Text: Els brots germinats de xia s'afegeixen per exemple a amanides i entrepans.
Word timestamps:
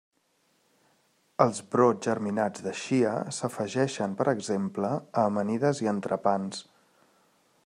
Els 1.45 1.59
brots 1.75 2.09
germinats 2.09 2.65
de 2.69 2.73
xia 2.85 3.13
s'afegeixen 3.41 4.19
per 4.23 4.29
exemple 4.35 4.93
a 4.97 5.29
amanides 5.35 5.87
i 5.87 5.95
entrepans. 5.97 6.69